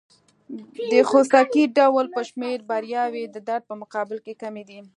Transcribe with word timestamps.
د 0.91 0.93
خوسکي 1.09 1.63
ډول 1.77 2.05
په 2.15 2.21
شمېر 2.29 2.57
بریاوې 2.69 3.23
د 3.29 3.37
درد 3.47 3.63
په 3.69 3.75
مقابل 3.81 4.17
کې 4.25 4.33
کمې 4.41 4.63
دي. 4.69 4.79